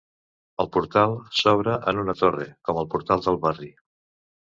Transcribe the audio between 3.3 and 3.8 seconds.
Barri.